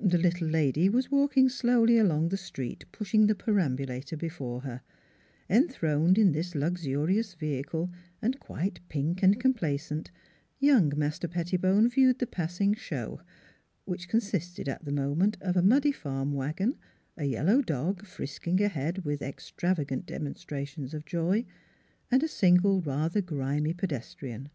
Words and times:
The 0.00 0.18
little 0.18 0.48
lady 0.48 0.88
was 0.88 1.08
walking 1.08 1.48
slowly 1.48 1.98
along 1.98 2.30
the 2.30 2.36
street 2.36 2.84
pushing 2.90 3.28
the 3.28 3.36
perambulator 3.36 4.16
before 4.16 4.62
her; 4.62 4.80
enthroned 5.48 6.18
in 6.18 6.32
this 6.32 6.56
luxurious 6.56 7.34
vehicle 7.34 7.92
and 8.20 8.40
quite 8.40 8.80
pink 8.88 9.22
and 9.22 9.38
complacent, 9.38 10.10
young 10.58 10.92
Master 10.96 11.28
Pettibone 11.28 11.88
viewed 11.88 12.18
the 12.18 12.26
passing 12.26 12.74
show, 12.74 13.20
which 13.84 14.08
consisted 14.08 14.68
at 14.68 14.84
the 14.84 14.90
moment 14.90 15.36
of 15.40 15.56
a 15.56 15.62
muddy 15.62 15.92
farm 15.92 16.32
wagon, 16.32 16.74
a 17.16 17.26
yellow 17.26 17.62
dog, 17.62 18.04
frisking 18.04 18.60
ahead 18.60 19.04
with 19.04 19.22
ex 19.22 19.52
travagant 19.56 20.06
demonstrations 20.06 20.92
of 20.92 21.06
joy, 21.06 21.44
and 22.10 22.24
a 22.24 22.26
single 22.26 22.80
rather 22.82 23.20
grimy 23.22 23.72
pedestrian. 23.74 24.48